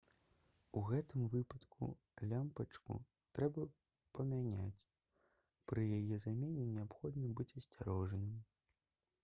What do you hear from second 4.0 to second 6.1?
памяняць пры